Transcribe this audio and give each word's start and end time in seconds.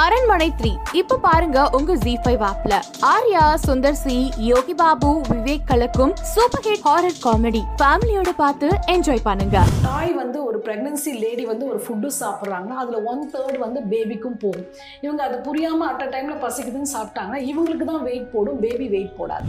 அரண்மனை 0.00 0.46
த்ரீ. 0.58 0.70
இப்ப 0.98 1.16
பாருங்க 1.24 1.58
உங்க 1.76 1.92
ஜி 2.02 2.12
ஃபைவ் 2.22 2.42
ஆப்ல 2.48 2.74
ஆர்யா 3.10 3.44
சுந்தர் 3.64 3.96
சி 4.00 4.16
யோகி 4.48 4.74
பாபு 4.80 5.10
விவேக் 5.28 5.64
கலக்கும் 5.70 6.12
சூப்பர் 6.32 6.64
ஹிட் 6.66 6.84
ஹாரர் 6.88 7.16
காமெடி 7.24 7.62
ஃபேமிலியோட 7.80 8.32
பார்த்து 8.42 8.68
என்ஜாய் 8.94 9.24
பண்ணுங்க. 9.28 9.64
தாய் 9.86 10.12
வந்து 10.20 10.38
ஒரு 10.48 10.60
பிரெக்னன்சி 10.66 11.14
லேடி 11.22 11.46
வந்து 11.52 11.66
ஒரு 11.72 11.80
ஃபுட்டு 11.84 12.10
சாப்பிட்றாங்கன்னா 12.20 12.78
அதில் 12.84 13.06
ஒன் 13.12 13.24
தேர்ட் 13.34 13.58
வந்து 13.66 13.82
பேபிக்கும் 13.92 14.38
போகும். 14.44 14.68
இவங்க 15.06 15.22
அது 15.28 15.38
புரியாமல் 15.48 15.88
அட் 15.90 16.04
அ 16.06 16.10
டைமில் 16.16 16.42
பசிக்குதுன்னு 16.46 16.94
சாப்பிட்டாங்கன்னா 16.96 17.42
இவங்களுக்கு 17.52 17.88
தான் 17.92 18.06
வெயிட் 18.10 18.32
போடும். 18.36 18.60
பேபி 18.66 18.88
வெயிட் 18.96 19.18
போடாது. 19.20 19.48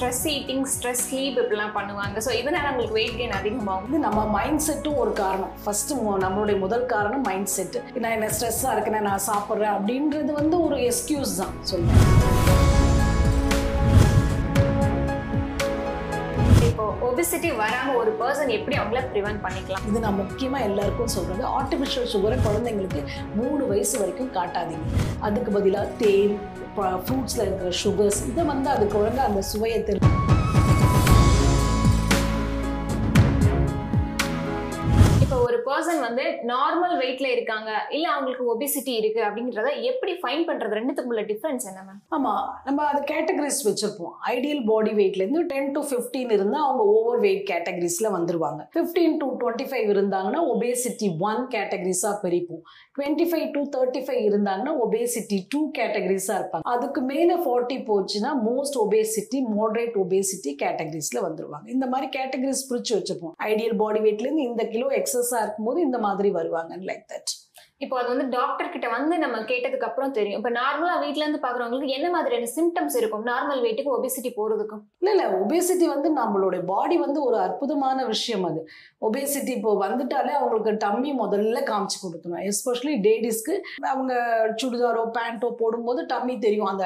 ஸ்ட்ரெஸ் 0.00 0.26
ஈட்டிங் 0.34 0.62
ஸ்ட்ரெஸ் 0.74 1.02
ஸ்லீப் 1.06 1.38
இப்படிலாம் 1.40 1.74
பண்ணுவாங்க. 1.78 2.20
ஸோ 2.26 2.30
இதனால 2.38 2.70
உங்களுக்கு 2.70 2.96
வெயிட் 2.98 3.18
கெயின் 3.18 3.34
அதிகமாகும். 3.38 3.84
வந்து 3.86 3.98
நம்ம 4.04 4.20
மைண்ட் 4.36 4.64
செட்டும் 4.66 5.00
ஒரு 5.02 5.12
காரணம். 5.20 5.52
ஃபஸ்ட்டு 5.64 5.98
நம்மளுடைய 6.24 6.58
முதல் 6.64 6.86
காரணம் 6.94 7.26
மைண்ட் 7.28 7.52
செட்டு 7.56 7.82
நான் 8.04 8.16
என்ன 8.16 8.30
ஸ்ட்ரெஸ்ஸாக 8.36 8.74
இருக்கேன் 8.76 9.08
நான் 9.10 9.26
சாப்பிட்றேன் 9.30 9.74
அப்படின்றது 9.76 10.32
வந்து 10.40 10.58
ஒரு 10.68 10.78
எக்ஸ்கியூஸ் 10.90 11.38
தான். 11.42 11.54
சொல்லுவேன் 11.72 12.19
ஒபிசிட்டி 17.10 17.50
வராமல் 17.60 17.98
ஒரு 18.00 18.10
பர்சன் 18.20 18.50
எப்படி 18.56 18.76
அவங்கள 18.80 19.00
ப்ரிவென்ட் 19.12 19.40
பண்ணிக்கலாம்? 19.44 19.84
இது 19.88 20.00
நான் 20.04 20.18
முக்கியமாக 20.22 20.66
எல்லாருக்கும் 20.68 21.12
சொல்கிறது 21.16 21.44
ஆர்டிஃபிஷியல் 21.58 22.10
சுகரை 22.14 22.38
குழந்தைங்களுக்கு 22.46 23.02
மூணு 23.40 23.62
வயசு 23.72 23.94
வரைக்கும் 24.02 24.32
காட்டாதீங்க. 24.38 24.86
அதுக்கு 25.28 25.52
பதிலாக 25.58 25.86
தேன் 26.02 26.36
ஃப்ரூட்ஸில் 27.06 27.44
இருக்கிற 27.46 27.70
சுகர்ஸ் 27.84 28.20
இதை 28.30 28.42
வந்து 28.52 28.68
அது 28.74 28.84
குழந்தை 28.96 29.22
அந்த 29.28 29.40
சுவையை 29.52 29.80
தெரியும் 29.88 30.19
வந்து 36.10 36.26
நார்மல் 36.52 36.94
வெயிட்ல 37.02 37.28
இருக்காங்க. 37.36 37.70
இல்ல 37.96 38.06
அவங்களுக்கு 38.14 38.46
ஒபிசிட்டி 38.52 38.94
இருக்கு 39.00 39.20
அப்படிங்கறத 39.28 39.70
எப்படி 39.90 40.12
ஃபைன் 40.22 40.44
பண்றது? 40.48 40.78
ரெண்டுத்துக்குள்ள 40.78 41.22
டிஃபரன்ஸ் 41.32 41.66
என்ன 41.70 41.80
மேம் 41.88 42.00
ஆமாம் 42.16 42.44
நம்ம 42.68 42.86
அது 42.90 43.00
கேட்டகரிஸ் 43.12 43.60
வச்சுருப்போம். 43.68 44.14
ஐடியல் 44.34 44.62
பாடி 44.70 44.92
வெயிட்லேருந்து 45.00 45.42
டென் 45.52 45.72
டு 45.76 45.80
ஃபிஃப்டீன் 45.90 46.32
இருந்தால் 46.36 46.66
அவங்க 46.66 46.84
ஓவர் 46.96 47.20
வெயிட் 47.26 47.44
கேட்டகரிஸ்ல 47.52 48.08
வந்துருவாங்க. 48.16 48.60
ஃபிஃப்டீன் 48.76 49.16
டு 49.22 49.28
டுவெண்ட்டி 49.42 49.66
ஃபைவ் 49.70 49.88
இருந்தாங்கன்னா 49.94 50.40
ஒபேசிட்டி 50.54 51.08
ஒன் 51.28 51.42
கேட்டகரிஸா 51.54 52.12
பிரிப்போம். 52.24 52.62
Twenty 52.96 53.26
five 53.30 53.46
to 53.56 53.60
thirty 53.76 54.02
five 54.06 54.22
இருந்தாங்கன்னா 54.30 54.72
ஒபேசிட்டி 54.84 55.38
டூ 55.52 55.60
கேட்டகரிஸாக 55.78 56.38
இருப்பாங்க. 56.40 56.66
அதுக்கு 56.74 57.02
மேலே 57.12 57.36
ஃபார்ட்டி 57.44 57.78
போச்சுன்னா 57.90 58.32
மோஸ்ட் 58.48 58.78
ஒபேசிட்டி 58.84 59.40
மாடரேட் 59.56 59.96
ஒபேசிட்டி 60.04 60.52
கேட்டகரிஸ்ல 60.64 61.18
வந்துருவாங்க. 61.26 61.66
இந்த 61.76 61.86
மாதிரி 61.92 62.08
கேட்டகரிஸ் 62.18 62.66
பிரித்து 62.68 62.94
வச்சிருப்போம். 62.98 63.34
ஐடியல் 63.50 63.76
பாடி 63.82 64.00
வெயிட்லேருந்து 64.06 64.48
இந்த 64.50 64.64
கிலோ 64.74 64.88
எக்ஸஸா 65.00 65.38
இருக்கும்போது 65.44 65.80
இந்த 65.88 65.99
மாதிரி 66.00 66.30
வருவாங்க 66.30 66.76
லைக் 66.82 67.06
தட் 67.12 67.32
இப்போ 67.84 67.94
அது 67.98 68.08
வந்து 68.12 68.24
டாக்டர் 68.36 68.72
கிட்ட 68.72 68.86
வந்து 68.94 69.14
நம்ம 69.22 69.36
கேட்டதுக்கு 69.50 69.86
அப்புறம் 69.88 70.14
தெரியும். 70.16 70.38
இப்போ 70.40 70.50
நார்மலா 70.58 70.94
வீட்ல 71.02 71.22
இருந்து 71.24 71.40
பாக்குறவங்களுக்கு 71.44 71.94
என்ன 71.98 72.08
மாதிரியான 72.14 72.48
சிம்டம்ஸ் 72.56 72.96
இருக்கும்? 73.00 73.22
நார்மல் 73.30 73.62
வெயிட்டுக்கு 73.64 73.94
ஒபேசிட்டி 73.96 74.30
போறதுக்கும் 74.38 74.82
இல்லை 75.00 75.12
இல்ல. 75.14 75.24
ஒபேசிட்டி 75.42 75.86
வந்து 75.92 76.08
நம்மளுடைய 76.18 76.62
பாடி 76.72 76.96
வந்து 77.04 77.20
ஒரு 77.28 77.36
அற்புதமான 77.44 78.04
விஷயம் 78.10 78.44
அது. 78.48 78.60
ஒபேசிட்டி 79.08 79.52
இப்போ 79.58 79.72
வந்துட்டாலே 79.84 80.34
அவங்களுக்கு 80.40 80.72
டம்மி 80.84 81.12
முதல்ல 81.22 81.62
காமிச்சு 81.70 81.98
கொடுக்கணும். 82.02 82.42
எஸ்பெஷலி 82.50 82.94
லேடிஸ்க்கு 83.06 83.56
அவங்க 83.92 84.12
சுடிதாரோ 84.62 85.04
பேண்ட்டோ 85.16 85.50
போடும்போது 85.62 86.02
டம்மி 86.12 86.36
தெரியும். 86.44 86.70
அந்த 86.72 86.84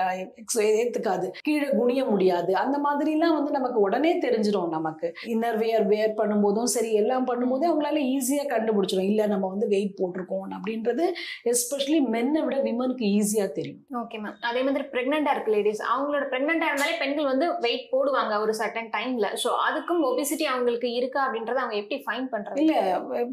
ஏத்துக்காது. 0.82 1.26
கீழே 1.48 1.68
குனிய 1.80 2.04
முடியாது. 2.12 2.50
அந்த 2.62 2.76
மாதிரிலாம் 2.86 3.36
வந்து 3.38 3.52
நமக்கு 3.58 3.80
உடனே 3.88 4.14
தெரிஞ்சிடும் 4.26 4.74
நமக்கு. 4.76 5.10
இன்னர் 5.34 5.60
வேர் 5.64 5.88
வேர் 5.94 6.16
பண்ணும்போதும் 6.22 6.72
சரி 6.76 6.92
எல்லாம் 7.02 7.28
பண்ணும்போதே 7.32 7.68
அவங்களால 7.72 8.00
ஈஸியாக 8.14 8.48
கண்டுபிடிச்சிடும். 8.54 9.10
இல்லை 9.12 9.28
நம்ம 9.34 9.52
வந்து 9.56 9.68
வெயிட் 9.76 9.98
போட்டிருக்கோம் 10.00 10.48
அப்படின்னு 10.56 10.82
அப்படின்றது 10.86 11.04
எஸ்பெஷலி 11.50 11.98
மென்னை 12.10 12.40
விட 12.42 12.56
விமனுக்கு 12.62 13.04
ஈஸியாக 13.14 13.50
தெரியும். 13.52 13.80
ஓகே 14.00 14.16
மேம் 14.18 14.38
அதே 14.44 14.62
மாதிரி 14.62 14.84
பிரெக்னெண்டா 14.92 15.30
இருக்கு 15.30 15.54
லேடிஸ் 15.54 15.82
அவங்களோட 15.88 16.24
பிரெக்னெண்டா 16.30 16.68
இருந்தாலே 16.70 16.96
பெண்கள் 16.98 17.30
வந்து 17.30 17.46
வெயிட் 17.60 17.86
போடுவாங்க 17.92 18.40
ஒரு 18.40 18.54
சர்டன் 18.54 18.90
டைம்ல 18.92 19.28
ஸோ 19.42 19.50
அதுக்கும் 19.66 20.02
ஒபிசிட்டி 20.04 20.46
அவங்களுக்கு 20.46 20.90
இருக்கா 20.94 21.20
அப்படின்றத 21.26 21.58
அவங்க 21.58 21.76
எப்படி 21.76 21.98
ஃபைன் 22.02 22.28
பண்றது? 22.32 22.58
இல்ல 22.58 22.74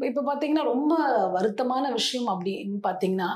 இப்ப- 0.04 0.26
பாத்தீங்கன்னா 0.26 0.64
ரொம்ப 0.66 0.92
வருத்தமான 1.36 1.60
விஷயம் 1.92 2.30
அப்படின்னு 2.32 2.78
பாத்தீங்கன்னா 2.84 3.30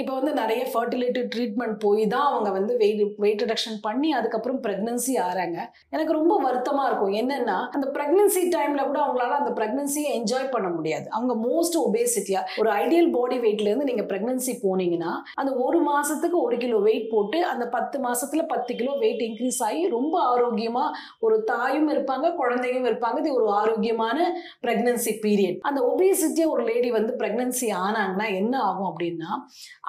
இப்போ 0.00 0.12
வந்து 0.18 0.32
நிறைய 0.40 0.60
ஃபர்டிலிட்டி 0.72 1.22
ட்ரீட்மெண்ட் 1.32 1.74
போய் 1.82 2.04
தான் 2.12 2.26
அவங்க 2.28 2.50
வந்து 2.56 2.72
வெயிட் 2.82 3.00
வெயிட் 3.22 3.42
ரிடக்ஷன் 3.44 3.76
பண்ணி 3.86 4.10
அதுக்கப்புறம் 4.18 4.60
ப்ரெக்னன்சி 4.66 5.14
ஆறாங்க. 5.24 5.58
எனக்கு 5.94 6.12
ரொம்ப 6.18 6.34
வருத்தமாக 6.44 6.86
இருக்கும். 6.90 7.14
என்னென்னா 7.20 7.56
அந்த 7.76 7.86
ப்ரெக்னன்சி 7.96 8.42
டைமில் 8.54 8.86
கூட 8.90 8.98
அவங்களால 9.04 9.36
அந்த 9.40 9.52
ப்ரெக்னன்சியை 9.58 10.10
என்ஜாய் 10.18 10.48
பண்ண 10.54 10.68
முடியாது. 10.76 11.06
அவங்க 11.16 11.34
மோஸ்ட் 11.48 11.76
ஒபேசிட்டியாக 11.82 12.58
ஒரு 12.62 12.70
ஐடியல் 12.84 13.10
பாடி 13.16 13.38
வெயிட்லேருந்து 13.44 13.88
நீங்கள் 13.90 14.08
ப்ரெக்னன்சி 14.12 14.54
போனீங்கன்னா 14.64 15.12
அந்த 15.42 15.52
ஒரு 15.66 15.80
மாதத்துக்கு 15.90 16.38
ஒரு 16.46 16.58
கிலோ 16.64 16.78
வெயிட் 16.88 17.06
போட்டு 17.12 17.40
அந்த 17.52 17.66
பத்து 17.76 17.98
மாதத்தில் 18.06 18.50
பத்து 18.54 18.72
கிலோ 18.80 18.94
வெயிட் 19.04 19.22
இன்க்ரீஸ் 19.28 19.60
ஆகி 19.68 19.84
ரொம்ப 19.96 20.14
ஆரோக்கியமாக 20.32 20.96
ஒரு 21.26 21.38
தாயும் 21.52 21.92
இருப்பாங்க 21.96 22.32
குழந்தையும் 22.40 22.88
இருப்பாங்க. 22.92 23.18
இது 23.24 23.36
ஒரு 23.38 23.48
ஆரோக்கியமான 23.60 24.18
ப்ரெக்னன்சி 24.64 25.14
பீரியட் 25.26 25.60
அந்த 25.70 25.80
ஒபேசிட்டியாக 25.92 26.54
ஒரு 26.56 26.64
லேடி 26.72 26.90
வந்து 26.98 27.14
ப்ரெக்னன்சி 27.22 27.70
ஆனாங்கன்னா 27.84 28.28
என்ன 28.40 28.54
ஆகும் 28.70 28.90
அப்படின்னா 28.90 29.30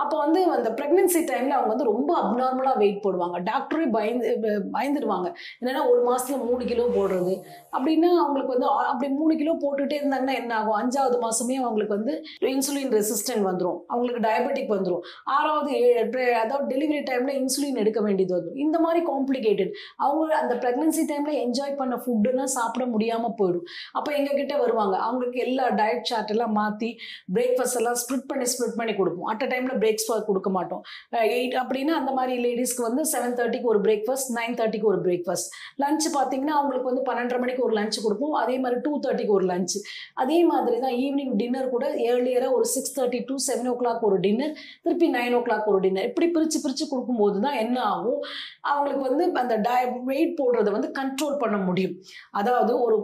அப்போ 0.01 0.15
வந்து 0.23 0.39
அந்த 0.55 0.69
ப்ரெக்னன்சி 0.77 1.21
டைமில் 1.29 1.55
அவங்க 1.57 1.71
வந்து 1.73 1.87
ரொம்ப 1.91 2.11
அப்நார்மலாக 2.21 2.79
வெயிட் 2.81 3.01
போடுவாங்க. 3.05 3.37
டாக்டரே 3.49 3.85
பயந்து 3.95 4.29
பயந்துடுவாங்க 4.75 5.27
என்னன்னா 5.59 5.81
ஒரு 5.91 6.01
மாசத்துல 6.09 6.37
மூணு 6.47 6.63
கிலோ 6.71 6.85
போடுறது. 6.97 7.33
அப்படின்னா 7.75 8.09
அவங்களுக்கு 8.23 8.55
வந்து 8.55 8.69
அப்படி 8.91 9.09
மூணு 9.19 9.33
கிலோ 9.41 9.53
போட்டுட்டே 9.63 9.97
இருந்தாங்கன்னா 10.01 10.35
என்ன 10.41 10.53
ஆகும்? 10.59 10.77
அஞ்சாவது 10.81 11.19
மாசமே 11.25 11.57
அவங்களுக்கு 11.63 11.97
வந்து 11.99 12.15
இன்சுலின் 12.53 12.93
ரெசிஸ்டன்ட் 12.99 13.45
வந்துடும் 13.49 13.77
அவங்களுக்கு 13.91 14.23
டயபெட்டிக் 14.27 14.73
வந்துடும் 14.75 15.03
ஆறாவது 15.35 15.71
ஏழு 15.81 16.23
அதாவது 16.43 16.65
டெலிவரி 16.73 17.03
டைமில் 17.11 17.37
இன்சுலின் 17.41 17.81
எடுக்க 17.83 17.99
வேண்டியது 18.07 18.35
வந்துடும் 18.35 18.61
இந்த 18.65 18.79
மாதிரி 18.85 19.01
காம்ப்ளிகேட்டட் 19.11 19.71
அவங்க 20.05 20.33
அந்த 20.41 20.53
ப்ரெக்னன்சி 20.63 21.05
டைமில் 21.11 21.39
என்ஜாய் 21.45 21.77
பண்ண 21.81 21.95
ஃபுட்டுலாம் 22.03 22.53
சாப்பிட 22.57 22.85
முடியாமல் 22.93 23.35
போயிடும். 23.39 23.67
அப்போ 23.97 24.09
எங்ககிட்ட 24.17 24.55
வருவாங்க. 24.63 24.95
அவங்களுக்கு 25.07 25.39
எல்லா 25.47 25.65
டயட் 25.79 26.09
சார்ட் 26.11 26.33
எல்லாம் 26.35 26.53
மாற்றி 26.59 26.91
பிரேக்ஃபாஸ்ட் 27.37 27.79
எல்லாம் 27.81 27.97
ஸ்ப்ளிட் 28.03 28.27
பண்ணி 28.31 28.47
ஸ்ப்ளிட் 28.53 28.77
பண்ணி 28.81 28.95
கொடுப்போம். 28.99 29.29
அட் 29.33 29.47
டைமில் 29.53 29.81
பிரேக்ஃபாஸ்ட் 29.83 30.27
கொடுக்க 30.31 30.51
மாட்டோம். 30.57 30.83
எயிட் 31.37 31.57
அப்படின்னா 31.63 31.95
அந்த 32.01 32.13
மாதிரி 32.19 32.35
லேடிஸ்க்கு 32.47 32.87
வந்து 32.89 33.03
செவன் 33.13 33.37
தேர்ட்டிக்கு 33.39 33.71
ஒரு 33.73 33.81
பிரேக்ஃபாஸ்ட் 33.87 34.31
நைன் 34.39 34.57
தேர்ட்டிக்கு 34.61 34.91
ஒரு 34.93 35.01
பிரேக்ஃபாஸ்ட் 35.07 35.49
லஞ்ச் 35.83 36.07
பார்த்தீங்கன்னா 36.17 36.55
அவங்களுக்கு 36.59 36.89
வந்து 36.91 37.05
பன்னெண்டரை 37.11 37.41
மணிக்கு 37.43 37.65
ஒரு 37.67 37.75
லஞ்ச் 37.79 37.97
கொடுப்போம். 38.05 38.35
அதே 38.43 38.57
மாதிரி 38.65 38.79
டூ 38.87 38.93
தேர்ட்டிக்கு 39.05 39.35
ஒரு 39.39 39.47
லஞ்ச் 39.53 39.77
அதே 40.23 40.39
மாதிரி 40.51 40.77
தான் 40.85 40.95
ஈவினிங் 41.05 41.33
டின்னர் 41.41 41.71
கூட 41.75 41.85
ஏர்லியராக 42.09 42.57
ஒரு 42.57 42.67
six 42.75 42.95
thirty 42.97 43.21
to 43.29 43.35
seven 43.47 43.69
o'clock 43.81 44.03
ஒரு 44.09 44.17
டின்னர் 44.25 44.53
திருப்பி 44.85 45.09
நைன் 45.17 45.35
ஓ 45.37 45.41
கிளாக் 45.47 45.69
ஒரு 45.73 45.79
டின்னர் 45.85 46.07
இப்படி 46.09 46.27
பிரித்து 46.35 46.57
பிரித்து 46.65 46.85
கொடுக்கும்போது 46.91 47.37
தான் 47.45 47.57
என்ன 47.63 47.77
ஆகும்? 47.93 48.19
அவங்களுக்கு 48.71 49.03
வந்து 49.09 49.25
அந்த 49.43 49.55
டய 49.67 49.81
வெயிட் 50.09 50.37
போடுறத 50.39 50.71
வந்து 50.77 50.89
கண்ட்ரோல் 50.99 51.37
பண்ண 51.43 51.57
முடியும். 51.67 51.95
அதாவது 52.39 52.73
ஒரு 52.85 52.97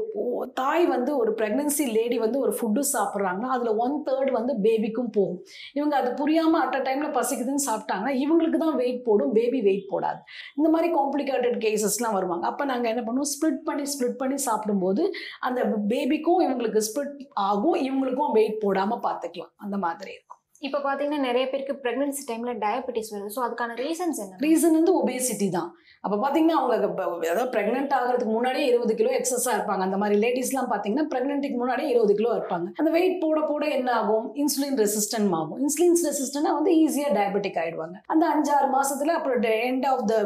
தாய் 0.60 0.86
வந்து 0.96 1.12
ஒரு 1.22 1.32
ப்ரெக்னன்சி 1.40 1.86
லேடி 1.98 2.18
வந்து 2.24 2.38
ஒரு 2.46 2.54
ஃபுட்டு 2.58 2.82
சாப்பிட்றாங்கன்னா 2.94 3.50
அதில் 3.56 3.80
ஒன் 3.86 3.96
தேர்ட் 4.08 4.32
வந்து 4.38 4.54
பேபிக்கும் 4.66 5.12
போகும். 5.18 5.40
இவங்க 5.78 5.94
அது 6.02 6.10
புரியாமல் 6.22 6.64
அட் 6.70 6.78
அ 6.80 6.82
டைமில் 6.88 7.14
பசிக்குதுன்னு 7.18 7.68
சாப்பிட்டாங்கன்னா 7.68 8.14
இவங்களுக்கு 8.24 8.60
தான் 8.64 8.78
வெயிட் 8.82 9.02
போடும் 9.08 9.34
பேபி 9.38 9.62
வெயிட் 9.68 9.88
போடாது. 9.94 10.20
இந்த 10.60 10.70
மாதிரி 10.76 10.90
காம்ப்ளிகேட்டட் 10.98 11.58
கேசஸ்லாம் 11.66 12.18
வருவாங்க. 12.18 12.46
அப்போ 12.52 12.66
நாங்கள் 12.72 12.92
என்ன 12.94 13.04
பண்ணுவோம்? 13.08 13.32
ஸ்ப்ளிட் 13.36 13.64
பண்ணி 13.70 13.86
ஸ்ப்ளிட் 13.94 14.20
பண்ணி 14.24 14.40
சாப்பிடும்போது 14.48 15.06
அந்த 15.50 15.62
பேபிக்கும் 15.94 16.44
இவங்களுக்கு 16.48 16.88
ஸ்ப்ளிட் 16.90 17.16
ஆகும் 17.50 17.80
இவங்களுக்கும் 17.88 18.36
வெயிட் 18.40 18.62
போடாமல் 18.66 19.06
பார்த்துக்கலாம். 19.08 19.54
அந்த 19.66 19.78
மாதிரி 19.86 20.12
இருக்கும். 20.18 20.39
இப்போ 20.68 20.80
பார்த்தீங்கன்னா 20.86 21.26
நிறைய 21.28 21.44
பேருக்கு 21.52 21.74
ப்ரெக்னன்சி 21.84 22.24
டைம்ல 22.30 22.54
டயபெட்டிஸ் 22.64 23.12
வருது. 23.14 23.30
ஸோ 23.36 23.42
அதுக்கான 23.46 23.76
ரீசன்ஸ் 23.84 24.18
என்ன? 24.24 24.40
ரீசன் 24.46 24.76
வந்து 24.78 24.94
ஒபேசிட்டி 25.02 25.48
தான். 25.58 25.70
அப்போ 26.06 26.16
பார்த்தீங்கன்னா 26.24 26.58
அவங்க 26.60 26.74
ஏதாவது 26.80 27.30
அதாவது 27.32 27.52
ப்ரெக்னென்ட் 27.54 27.94
ஆகிறதுக்கு 27.98 28.34
முன்னாடியே 28.36 28.66
இருபது 28.72 28.94
கிலோ 29.00 29.12
எக்ஸஸாக 29.20 29.54
இருப்பாங்க. 29.58 29.84
அந்த 29.88 29.98
மாதிரி 30.02 30.16
லேடிஸ்லாம் 30.24 30.70
பார்த்தீங்கன்னா 30.72 31.06
ப்ரெக்னென்ட்டுக்கு 31.12 31.58
முன்னாடியே 31.62 31.90
இருபது 31.94 32.14
கிலோ 32.20 32.32
இருப்பாங்க. 32.40 32.68
அந்த 32.82 32.90
வெயிட் 32.96 33.16
போட 33.24 33.40
போட 33.52 33.64
என்ன 33.78 33.90
ஆகும்? 34.00 34.28
இன்சுலின் 34.44 34.78
ரெசிஸ்டன்ட் 34.84 35.36
ஆகும். 35.40 35.60
இன்சுலின் 35.66 35.98
ரெசிஸ்டன்ட் 36.10 36.52
வந்து 36.60 36.74
ஈஸியாக 36.84 37.14
டயபெட்டிக் 37.20 37.60
ஆகிடுவாங்க 37.64 37.98
அந்த 38.14 38.26
அஞ்சாறு 38.34 38.70
மாதத்தில் 38.76 39.14
அப்புறம் 39.18 39.48
எண்ட் 39.70 39.88
ஆஃப் 39.92 40.06
த 40.12 40.20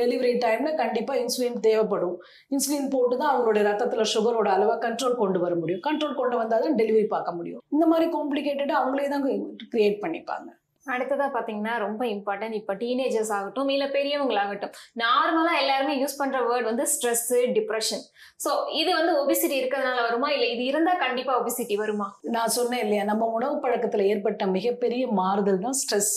டெலிவரி 0.00 0.32
டைம்ல 0.46 0.72
கண்டிப்பாக 0.82 1.20
இன்சுலின் 1.24 1.60
தேவைப்படும். 1.68 2.16
இன்சுலின் 2.54 2.90
போட்டு 2.94 3.14
தான் 3.22 3.32
அவங்களுடைய 3.34 3.64
ரத்தத்தில் 3.70 4.12
சுகரோட 4.14 4.50
அளவை 4.56 4.78
கண்ட்ரோல் 4.86 5.20
கொண்டு 5.22 5.40
வர 5.44 5.52
முடியும். 5.62 5.82
கண்ட்ரோல் 5.88 6.18
கொண்டு 6.22 6.38
வந்தால் 6.42 6.66
தான் 6.66 6.78
டெலிவரி 6.82 7.06
பார்க்க 7.16 7.38
முடியும். 7.40 7.62
இந்த 7.76 7.84
மாதிரி 7.92 8.08
காம்ப்ளிகேட்டடாக 8.16 8.80
அவங்களே 8.82 9.08
தான் 9.14 9.26
கிரியேட் 9.72 10.02
பண்ணிப்பாங்க. 10.04 10.50
அடுத்ததா 10.86 11.26
பாத்தீங்கன்னா 11.34 11.74
ரொம்ப 11.84 12.02
இம்பார்ட்டன்ட் 12.06 12.56
இப்போ 12.58 12.72
டீனேஜர்ஸ் 12.80 13.30
ஆகட்டும் 13.36 13.70
இல்ல 13.74 13.84
பெரியவங்களாகட்டும் 13.94 14.74
நார்மலா 15.02 15.52
எல்லாருமே 15.60 15.94
யூஸ் 16.00 16.18
பண்ற 16.18 16.38
வேர்ட் 16.48 16.68
வந்து 16.70 16.84
ஸ்ட்ரெஸ் 16.92 17.22
டிப்ரெஷன் 17.58 18.02
ஸோ 18.44 18.50
இது 18.80 18.90
வந்து 18.98 19.12
ஒபிசிட்டி 19.22 19.56
இருக்கிறதுனால 19.60 20.02
வருமா? 20.08 20.28
இல்ல 20.30 20.46
இது 20.46 20.64
இருந்தா 20.64 20.94
கண்டிப்பா 21.04 21.34
ஒபிசிட்டி 21.40 21.76
வருமா? 21.82 22.08
நான் 22.36 22.54
சொன்னேன் 22.58 22.84
இல்லையா 22.86 23.04
நம்ம 23.04 23.28
உணவு 23.38 23.56
பழக்கத்தில் 23.64 24.08
ஏற்பட்ட 24.12 24.46
மிகப்பெரிய 24.56 25.06
மாறுதல் 25.20 25.64
தான் 25.66 25.78
ஸ்ட்ரெஸ் 25.82 26.12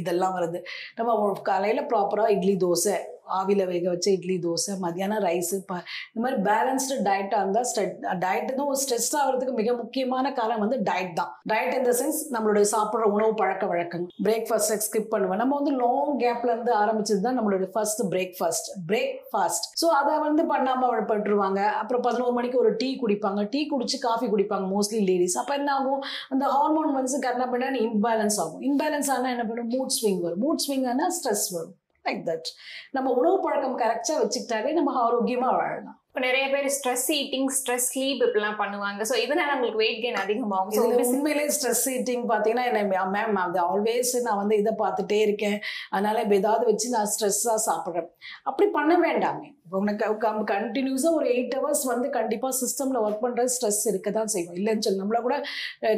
இதெல்லாம் 0.00 0.36
வருது. 0.38 0.60
நம்ம 1.00 1.32
காலையில் 1.50 1.88
ப்ராப்பராக 1.92 2.34
இட்லி 2.36 2.56
தோசை 2.66 2.96
ஆவியில் 3.38 3.64
வேக 3.72 3.84
வச்ச 3.94 4.08
இட்லி 4.16 4.36
தோசை 4.46 4.74
மத்தியானம் 4.84 5.22
ரைஸு 5.26 5.58
ப 5.70 5.80
இந்த 6.10 6.22
மாதிரி 6.24 6.38
பேலன்ஸ்டு 6.48 6.98
டயட்டாக 7.08 7.42
இருந்தால் 7.44 7.68
ஸ்ட்ரெட் 7.70 7.94
டயட்டு 8.24 8.52
தான் 8.58 8.70
ஒரு 8.72 8.80
ஸ்ட்ரெஸ் 8.84 9.10
ஆகிறதுக்கு 9.20 9.54
மிக 9.60 9.74
முக்கியமான 9.82 10.32
காரணம் 10.40 10.64
வந்து 10.64 10.78
டயட் 10.88 11.14
தான். 11.20 11.30
டயட் 11.52 11.76
இந்த 11.80 11.94
சென்ஸ் 12.00 12.20
நம்மளுடைய 12.36 12.66
சாப்பிட்ற 12.74 13.10
உணவு 13.16 13.34
பழக்க 13.42 13.64
வழக்கங்கள். 13.72 14.14
பிரேக்ஃபாஸ்ட்டை 14.28 14.78
ஸ்கிப் 14.86 15.10
பண்ணுவேன் 15.14 15.42
நம்ம 15.44 15.60
வந்து 15.60 15.74
லாங் 15.82 16.14
கேப்ல 16.24 16.50
இருந்து 16.54 16.74
ஆரம்பிச்சது 16.82 17.22
தான் 17.26 17.38
நம்மளுடைய 17.40 17.70
ஃபர்ஸ்ட் 17.76 18.02
பிரேக்ஃபாஸ்ட் 18.14 18.70
பிரேக்ஃபாஸ்ட் 18.92 19.68
ஸோ 19.82 19.88
அதை 20.00 20.14
வந்து 20.26 20.44
பண்ணாமல் 20.52 21.08
பட்டுருவாங்க 21.10 21.60
அப்புறம் 21.80 22.04
பதினோரு 22.06 22.34
மணிக்கு 22.38 22.58
ஒரு 22.62 22.70
டீ 22.80 22.88
குடிப்பாங்க. 23.02 23.40
டீ 23.52 23.60
குடிச்சு 23.72 23.98
காஃபி 24.06 24.26
குடிப்பாங்க 24.32 24.66
மோஸ்ட்லி 24.74 25.00
லேடிஸ் 25.10 25.38
அப்போ 25.42 25.54
என்ன 25.60 25.70
ஆகும்? 25.78 26.02
அந்த 26.32 26.44
ஹார்மோன் 26.54 26.96
வந்து 26.98 27.22
கரெக்டாக 27.26 27.48
பண்ணால் 27.52 27.78
இன்பேலன்ஸ் 27.86 28.38
ஆகும். 28.44 28.62
இன்பேலன்ஸ் 28.70 29.10
ஆனால் 29.16 29.32
என்ன 29.34 29.46
பண்ணும்? 29.50 29.70
மூட் 29.76 29.94
ஸ்விங் 29.98 30.20
வரும். 30.26 30.42
மூட் 30.46 30.64
ஸ்விங் 30.66 30.86
ஆனால் 30.92 31.14
ஸ்ட்ரெஸ் 31.18 31.46
வரும். 31.56 31.74
லைக் 32.06 32.22
தட் 32.28 32.48
நம்ம 32.96 33.08
உணவு 33.20 33.38
பழக்கம் 33.46 33.80
கரெக்டாக 33.82 34.20
வச்சுக்கிட்டாலே 34.22 34.78
நம்ம 34.78 34.94
ஆரோக்கியமாக 35.06 35.58
வாழலாம். 35.58 35.98
இப்போ 36.08 36.22
நிறைய 36.26 36.46
பேர் 36.52 36.66
ஸ்ட்ரெஸ் 36.76 37.06
ஈட்டிங் 37.18 37.46
ஸ்ட்ரெஸ் 37.58 37.86
ஸ்லீப் 37.90 38.22
இப்படிலாம் 38.24 38.58
பண்ணுவாங்க. 38.62 39.02
ஸோ 39.10 39.14
இதனால 39.24 39.54
உங்களுக்கு 39.54 39.80
வெயிட் 39.82 40.00
கெயின் 40.02 40.18
அதிகமாகும். 40.22 40.74
ஸோ 40.78 40.82
இதுல 40.88 41.06
உண்மையிலேயே 41.12 41.52
ஸ்ட்ரெஸ் 41.56 41.84
ஈட்டிங் 41.94 42.24
பார்த்தீங்கன்னா 42.32 42.64
என்ன 42.70 43.04
மேம் 43.14 43.38
அது 43.44 43.58
ஆல்வேஸ் 43.70 44.12
நான் 44.26 44.40
வந்து 44.42 44.56
இதை 44.62 44.72
பார்த்துட்டே 44.82 45.20
இருக்கேன். 45.26 45.56
அதனால 45.94 46.22
இப்போ 46.24 46.36
ஏதாவது 46.42 46.66
வச்சு 46.70 46.94
நான் 46.96 47.10
ஸ்ட்ரெஸ்ஸாக 47.14 47.62
சாப்பிட்றேன். 47.68 48.10
அப்படி 48.50 48.68
பண்ண 48.78 48.92
வேண்டாமே. 49.06 49.48
உனக்கு 49.80 50.44
கண்டினியூஸாக 50.54 51.18
ஒரு 51.18 51.26
எயிட் 51.34 51.54
ஹவர்ஸ் 51.58 51.84
வந்து 51.92 52.08
கண்டிப்பாக 52.18 52.54
சிஸ்டமில் 52.62 53.00
ஒர்க் 53.04 53.22
பண்ணுற 53.24 53.44
ஸ்ட்ரெஸ் 53.54 53.82
இருக்க 53.90 54.08
தான் 54.18 54.30
செய்வோம் 54.34 54.56
இல்லைன்னு 54.60 54.84
சொல்லி 54.86 55.00
நம்மள 55.02 55.20
கூட 55.26 55.36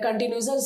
கண்டினியூஸாக 0.06 0.59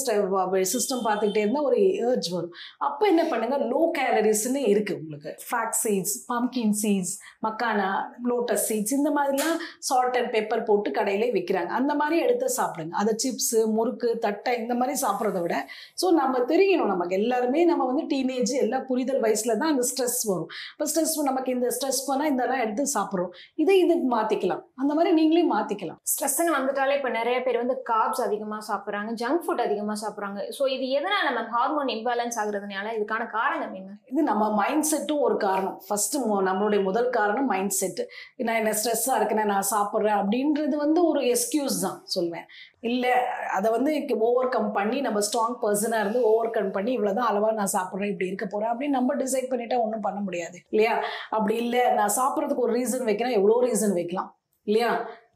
சிஸ்டம் 0.75 1.02
பார்த்துக்கிட்டே 1.06 1.43
இருந்தால் 1.44 1.66
ஒரு 1.69 1.78
ஏர்ஜ் 2.08 2.28
வரும். 2.34 2.52
அப்போ 2.87 3.05
என்ன 3.12 3.22
பண்ணுங்க? 3.32 3.56
லோ 3.72 3.81
கேலரிஸ்ன்னு 3.99 4.62
இருக்குது 4.72 4.99
உங்களுக்கு. 5.02 5.31
Flax 5.49 5.76
seeds 5.82 6.14
pumpkin 6.32 6.75
seeds 6.82 7.14
makhana 7.46 7.88
lotus 8.31 8.66
seeds 8.70 8.94
இந்த 8.99 9.11
மாதிரிலாம் 9.19 9.56
சால்ட் 9.88 10.19
அண்ட் 10.20 10.31
பெப்பர் 10.37 10.66
போட்டு 10.69 10.90
கடையிலே 10.99 11.28
விற்கிறாங்க 11.37 11.72
அந்த 11.81 11.94
மாதிரி 12.00 12.19
எடுத்து 12.26 12.46
சாப்பிடுங்க. 12.58 12.94
அதை 13.02 13.14
சிப்ஸு 13.25 13.61
முறுக்கு 13.76 14.11
தட்டை 14.26 14.54
இந்த 14.62 14.76
மாதிரி 14.81 14.96
சாப்பிட்றத 15.04 15.40
விட 15.46 15.56
ஸோ 16.02 16.06
நம்ம 16.20 16.44
தெரியணும் 16.52 16.93
நமக்கு. 16.94 17.16
எல்லாருமே 17.22 17.62
நம்ம 17.72 17.87
வந்து 17.90 18.04
டீனேஜ் 18.12 18.54
எல்லாம் 18.64 18.87
புரிதல் 18.90 19.22
வயசில் 19.26 19.58
தான் 19.61 19.72
அந்த 19.75 19.87
ஸ்ட்ரெஸ் 19.93 20.20
வரும். 20.32 20.50
இப்போ 20.75 20.87
ஸ்ட்ரெஸ் 20.93 21.16
நமக்கு 21.31 21.56
இந்த 21.56 21.70
ஸ்ட்ரெஸ் 21.76 22.02
பண்ணால் 22.08 22.31
இதெல்லாம் 22.32 22.62
எடுத்து 22.64 22.84
சாப்பிட்றோம். 22.99 23.33
இதை 23.62 23.77
இதுக்கு 23.85 24.09
மாற்றிக்கலாம் 24.17 24.62
அந்த 24.83 24.93
மாதிரி 24.99 25.12
நீங்களே 25.21 25.45
மாற்றிக்கலாம் 25.55 25.99
ஸ்ட்ரெஸ்ன்னு 26.12 26.56
வந்துட்டாலே 26.59 26.97
இப்போ 26.99 27.11
நிறைய 27.19 27.39
பேர் 27.47 27.61
வந்து 27.62 27.77
கார்ப்ஸ் 27.91 28.23
அதிகமாக 28.27 28.62
சாப்பிட்றாங்க 28.71 29.12
ஜங்க் 29.23 29.45
ஃபுட் 29.47 29.65
அதிகமாக 29.67 29.99
சாப்பிட்றாங்க. 30.05 30.41
ஸோ 30.59 30.62
இது 30.77 30.87
எதனால 30.99 31.27
நம்ம 31.29 31.43
ஹார்மோன் 31.56 31.93
இம்பேலன்ஸ் 31.97 32.39
ஆகுறதுனால 32.43 32.95
இதுக்கான 32.99 33.27
காரணம் 33.39 33.75
என்ன? 33.81 33.91
இது 34.12 34.23
நம்ம 34.31 34.45
மைண்ட் 34.61 34.89
செட்டும் 34.93 35.25
ஒரு 35.29 35.37
காரணம். 35.47 35.77
ஃபர்ஸ்ட் 35.89 36.17
நம்மளுடைய 36.49 36.81
முதல் 36.89 37.11
காரணம் 37.19 37.50
மைண்ட் 37.53 37.77
செட் 37.81 38.03
நான் 38.47 38.59
என்ன 38.62 38.75
ஸ்ட்ரெஸ்ஸாக 38.81 39.19
இருக்கேன் 39.19 39.53
நான் 39.55 39.71
சாப்பிட்றேன் 39.75 40.19
அப்படின்றது 40.23 40.77
வந்து 40.87 41.00
ஒரு 41.11 41.21
எக்ஸ்கியூஸ் 41.35 41.79
தான் 41.87 42.00
சொல்வேன். 42.17 42.49
இல்லை 42.89 43.12
அதை 43.56 43.69
வந்து 43.75 43.93
ஓவர் 44.27 44.50
கம் 44.55 44.69
பண்ணி 44.77 44.99
நம்ம 45.06 45.19
ஸ்ட்ராங் 45.27 45.56
பர்சனாக 45.62 46.03
இருந்து 46.03 46.21
ஓவர் 46.31 46.53
கம் 46.56 46.71
பண்ணி 46.77 46.91
இவ்வளோதான் 46.97 47.29
அளவாக 47.31 47.55
நான் 47.59 47.73
சாப்பிட்றேன் 47.75 48.11
இப்படி 48.12 48.29
இருக்க 48.31 48.47
போகிறேன் 48.47 48.71
அப்படின்னு 48.73 48.97
நம்ம 48.99 49.15
டிசைட் 49.23 49.49
பண்ணிட்டா 49.53 49.77
ஒன்றும் 49.85 50.05
பண்ண 50.05 50.19
முடியாது. 50.27 50.56
இல்லையா? 50.73 50.95
அப்படி 51.37 51.55
இல்லை 51.62 51.83
நான் 51.99 52.15
சாப்பிட்றதுக்கு 52.19 52.65
ஒரு 52.67 52.75
ரீசன் 52.79 52.88
ரீசன் 52.88 53.08
வைக்கணும் 53.11 53.38
எவ்வளோ 53.38 53.62
ரீசன் 53.69 53.96
வைக்கலாம். 54.00 54.31
இல்லையா? 54.67 54.93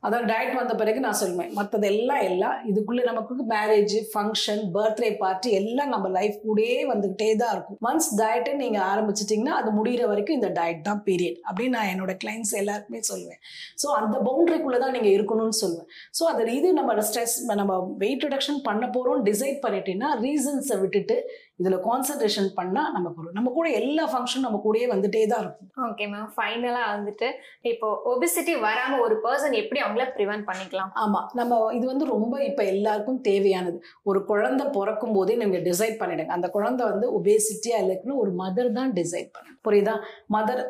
அதான் 0.06 0.24
டயட் 0.28 0.56
வந்த 0.58 0.74
பிறகு 0.78 1.00
நான் 1.04 1.18
சொல்லுவேன். 1.20 1.50
மற்றது 1.56 1.86
எல்லாம் 1.90 2.22
எல்லாம் 2.28 2.56
இதுக்குள்ளே 2.70 3.02
நமக்கு 3.08 3.44
மேரேஜ் 3.52 3.94
ஃபங்க்ஷன் 4.12 4.62
பர்த்டே 4.76 5.10
பார்ட்டி 5.20 5.50
எல்லாம் 5.58 5.92
நம்ம 5.94 6.06
லைஃப் 6.16 6.38
கூடயே 6.46 6.78
வந்துக்கிட்டே 6.90 7.28
தான் 7.42 7.52
இருக்கும். 7.54 7.78
ஒன்ஸ் 7.88 8.08
டயட்டை 8.20 8.52
நீங்கள் 8.62 8.84
ஆரம்பிச்சிட்டிங்கன்னா 8.92 9.54
அது 9.60 9.70
முடிகிற 9.76 10.08
வரைக்கும் 10.12 10.38
இந்த 10.38 10.50
டயட் 10.58 10.82
தான் 10.88 11.02
பீரியட் 11.08 11.38
அப்படின்னு 11.48 11.76
நான் 11.78 11.90
என்னோட 11.92 12.14
கிளைண்ட்ஸ் 12.24 12.54
எல்லாருக்குமே 12.62 13.02
சொல்லுவேன். 13.10 13.40
ஸோ 13.82 13.88
அந்த 14.00 14.16
பவுண்டரிக்குள்ளே 14.28 14.80
தான் 14.84 14.94
நீங்கள் 14.96 15.14
இருக்கணும்னு 15.18 15.60
சொல்லுவேன். 15.62 15.88
ஸோ 16.20 16.24
அது 16.32 16.50
இது 16.58 16.72
நம்ம 16.80 17.06
ஸ்ட்ரெஸ் 17.10 17.36
நம்ம 17.62 17.78
வெயிட் 18.02 18.26
ரிடக்ஷன் 18.28 18.60
பண்ண 18.68 18.84
போகிறோம் 18.96 19.22
டிசைட் 19.30 19.60
பண்ணிட்டீங்கன்னா 19.66 20.12
ரீசன்ஸை 20.26 20.78
விட்டுட்டு 20.82 21.18
இதில் 21.60 21.76
கான்சன்ட்ரேஷன் 21.86 22.48
பண்ணால் 22.58 22.92
நமக்கு 22.96 23.18
வரும் 23.20 23.36
நம்ம 23.38 23.50
கூட 23.56 23.68
எல்லா 23.80 24.04
ஃபங்க்ஷனும் 24.12 24.46
நம்ம 24.46 24.60
கூடயே 24.64 24.86
வந்துட்டே 24.92 25.22
தான் 25.32 25.42
இருக்கும். 25.44 25.68
ஓகே 25.88 26.04
மேம் 26.12 26.30
ஃபைனலாக 26.36 26.92
வந்துட்டு 26.94 27.28
இப்போ 27.72 27.88
ஒபிசிட்டி 28.12 28.54
வராமல் 28.66 29.02
ஒரு 29.06 29.16
பர்சன் 29.24 29.56
எப்படி 29.62 29.80
அவங்கள 29.84 30.06
ப்ரிவென்ட் 30.16 30.46
பண்ணிக்கலாம்? 30.50 30.92
ஆமாம் 31.04 31.26
நம்ம 31.40 31.58
இது 31.78 31.84
வந்து 31.92 32.06
ரொம்ப 32.14 32.34
இப்போ 32.50 32.64
எல்லாருக்கும் 32.74 33.20
தேவையானது. 33.30 33.78
ஒரு 34.10 34.22
குழந்தை 34.30 34.66
பிறக்கும் 34.78 35.16
போதே 35.18 35.36
நீங்கள் 35.42 35.66
டிசைட் 35.68 36.00
பண்ணிடுங்க. 36.02 36.32
அந்த 36.38 36.50
குழந்தை 36.56 36.84
வந்து 36.92 37.08
ஒபேசிட்டியாக 37.18 37.86
இருக்குன்னு 37.88 38.20
ஒரு 38.24 38.32
மதர் 38.42 38.76
தான் 38.78 38.92
டிசைட் 39.00 39.30
பண்ணணும் 39.36 39.60
புரியுதா? 39.68 39.96
மதர் 40.36 40.62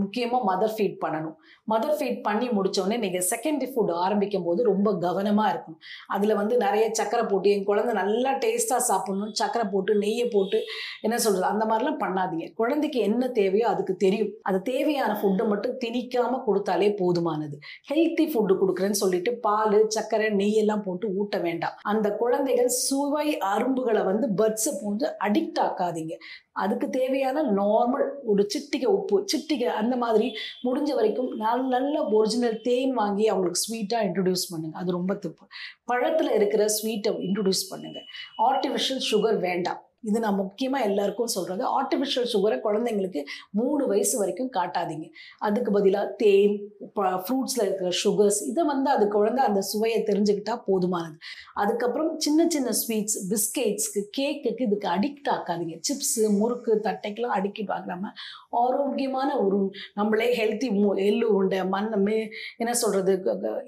முக்கியமாக 0.00 0.46
மதர் 0.48 0.72
ஃபீட் 0.76 0.96
பண்ணணும். 1.02 1.34
மதர் 1.72 1.96
ஃபீட் 1.98 2.20
பண்ணி 2.26 2.46
முடித்தோடனே 2.56 2.96
நீங்கள் 3.04 3.26
செகண்டரி 3.30 3.68
ஃபுட் 3.72 3.92
ஆரம்பிக்கும் 4.04 4.46
போது 4.46 4.60
ரொம்ப 4.70 4.88
கவனமாக 5.04 5.52
இருக்கணும். 5.52 5.80
அதில் 6.14 6.34
வந்து 6.40 6.54
நிறைய 6.64 6.84
சக்கரை 7.00 7.24
போட்டு 7.32 7.50
என் 7.56 7.66
குழந்தை 7.70 7.92
நல்லா 8.00 8.32
டேஸ்ட்டாக 8.44 8.82
சாப்பிடணும். 8.90 9.32
சக்கரை 9.40 9.66
போட்டு 9.72 9.94
நெய்யை 10.02 10.26
போட்டு 10.34 10.60
என்ன 11.06 11.18
சொல்கிறது 11.24 11.48
அந்த 11.52 11.66
மாதிரிலாம் 11.72 12.00
பண்ணாதீங்க. 12.04 12.48
குழந்தைக்கு 12.60 13.00
என்ன 13.08 13.28
தேவையோ 13.40 13.66
அதுக்கு 13.72 13.96
தெரியும். 14.04 14.32
அது 14.50 14.60
தேவையான 14.70 15.12
ஃபுட்டை 15.20 15.46
மட்டும் 15.52 15.76
திணிக்காமல் 15.84 16.44
கொடுத்தாலே 16.48 16.90
போதுமானது. 17.02 17.58
ஹெல்த்தி 17.90 18.26
ஃபுட்டு 18.32 18.56
கொடுக்குறேன்னு 18.62 19.02
சொல்லிட்டு 19.04 19.32
பால் 19.46 19.78
சக்கரை 19.98 20.30
நெய் 20.40 20.60
எல்லாம் 20.64 20.84
போட்டு 20.88 21.06
ஊட்ட 21.20 21.36
வேண்டாம். 21.46 21.76
அந்த 21.92 22.06
குழந்தைகள் 22.22 22.72
சுவை 22.84 23.28
அரும்புகளை 23.52 24.04
வந்து 24.10 24.28
பர்ட்ஸை 24.40 24.74
போட்டு 24.82 25.06
அடிக்ட் 25.28 25.60
ஆக்காதீங்க. 25.66 26.14
அதுக்கு 26.62 26.86
தேவையான 26.98 27.42
நார்மல் 27.60 28.06
ஒரு 28.24 28.42
சிட்டிகை 28.54 28.88
உப்பு 28.98 29.16
சிட்டிகை 29.32 29.68
அந்த 29.82 29.94
மாதிரி 30.04 30.28
முடிஞ்ச 30.66 30.90
வரைக்கும் 30.94 31.30
நல்ல 31.44 31.62
நல்ல 31.76 32.04
ஒரிஜினல் 32.18 32.60
தேன் 32.68 32.94
வாங்கி 32.94 33.26
அவங்களுக்கு 33.28 33.64
ஸ்வீட்டாக 33.64 34.06
இன்ட்ரடியூஸ் 34.08 34.46
பண்ணுங்கள் 34.52 34.80
அது 34.82 34.98
ரொம்ப 34.98 35.14
தப்பு. 35.14 35.46
பழத்தில் 35.84 36.32
இருக்கிற 36.38 36.64
ஸ்வீட்டை 36.78 37.12
இன்ட்ரடியூஸ் 37.28 37.66
பண்ணுங்கள் 37.72 38.06
ஆர்டிஃபிஷியல் 38.48 39.04
சுகர் 39.10 39.40
வேண்டாம். 39.48 39.82
இது 40.08 40.18
நான் 40.24 40.38
முக்கியமாக 40.42 40.88
எல்லாருக்கும் 40.88 41.32
சொல்கிறது 41.36 41.64
ஆர்டிஃபிஷியல் 41.78 42.28
சுகரை 42.34 42.58
குழந்தைங்களுக்கு 42.66 43.20
மூணு 43.60 43.82
வயசு 43.92 44.14
வரைக்கும் 44.18 44.50
காட்டாதீங்க. 44.56 45.06
அதுக்கு 45.38 45.70
பதிலாக 45.76 46.14
தேன் 46.22 46.56
ஃப்ரூட்ஸில் 47.24 47.64
இருக்கிற 47.66 47.90
சுகர்ஸ் 48.04 48.40
இதை 48.50 48.64
வந்து 48.64 48.90
அது 48.90 49.04
குழந்தை 49.08 49.42
அந்த 49.44 49.60
சுவையை 49.70 50.00
தெரிஞ்சுக்கிட்டால் 50.10 50.62
போதுமானது. 50.68 51.16
அதுக்கப்புறம் 51.54 52.10
சின்ன 52.18 52.48
சின்ன 52.56 52.70
ஸ்வீட்ஸ் 52.82 53.18
பிஸ்கெட்ஸ்க்கு 53.32 54.02
கேக்குக்கு 54.18 54.64
இதுக்கு 54.68 54.88
அடிக்ட் 54.96 55.30
ஆக்காதீங்க. 55.36 55.76
சிப்ஸு 55.88 56.24
முறுக்கு 56.38 56.72
தட்டைக்கெல்லாம் 56.88 57.36
அடிக்ட் 57.38 57.72
ஆகாம 57.78 58.12
ஆரோக்கியமான 58.62 59.30
ஒரு 59.44 59.58
நம்மளே 59.94 60.28
ஹெல்த்தி 60.38 60.68
மு 60.76 60.88
எள்ளு 61.08 61.26
உருண்டை 61.36 61.60
மண்ணமே 61.74 62.18
என்ன 62.56 62.72
சொல்கிறது 62.82 63.12